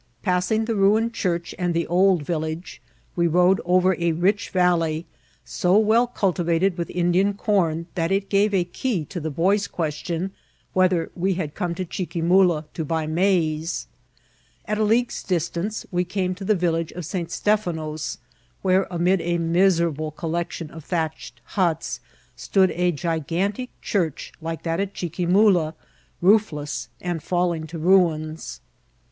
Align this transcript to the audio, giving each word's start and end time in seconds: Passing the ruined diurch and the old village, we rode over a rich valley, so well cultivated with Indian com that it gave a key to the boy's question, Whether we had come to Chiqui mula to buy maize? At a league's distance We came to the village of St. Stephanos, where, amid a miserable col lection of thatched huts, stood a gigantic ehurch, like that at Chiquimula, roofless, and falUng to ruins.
Passing 0.23 0.65
the 0.65 0.73
ruined 0.73 1.13
diurch 1.13 1.53
and 1.59 1.75
the 1.75 1.85
old 1.85 2.23
village, 2.23 2.81
we 3.15 3.27
rode 3.27 3.61
over 3.63 3.95
a 3.99 4.13
rich 4.13 4.49
valley, 4.49 5.05
so 5.45 5.77
well 5.77 6.07
cultivated 6.07 6.75
with 6.75 6.89
Indian 6.89 7.35
com 7.35 7.85
that 7.93 8.11
it 8.11 8.27
gave 8.27 8.51
a 8.51 8.63
key 8.63 9.05
to 9.05 9.19
the 9.19 9.29
boy's 9.29 9.67
question, 9.67 10.31
Whether 10.73 11.11
we 11.15 11.35
had 11.35 11.53
come 11.53 11.75
to 11.75 11.85
Chiqui 11.85 12.23
mula 12.23 12.65
to 12.73 12.83
buy 12.83 13.05
maize? 13.05 13.85
At 14.65 14.79
a 14.79 14.83
league's 14.83 15.21
distance 15.21 15.85
We 15.91 16.03
came 16.03 16.33
to 16.33 16.45
the 16.45 16.55
village 16.55 16.91
of 16.93 17.05
St. 17.05 17.29
Stephanos, 17.29 18.17
where, 18.63 18.87
amid 18.89 19.21
a 19.21 19.37
miserable 19.37 20.09
col 20.09 20.31
lection 20.31 20.71
of 20.71 20.83
thatched 20.83 21.41
huts, 21.43 21.99
stood 22.35 22.71
a 22.71 22.91
gigantic 22.91 23.69
ehurch, 23.83 24.31
like 24.41 24.63
that 24.63 24.79
at 24.79 24.95
Chiquimula, 24.95 25.75
roofless, 26.23 26.89
and 27.01 27.19
falUng 27.21 27.67
to 27.67 27.77
ruins. 27.77 28.61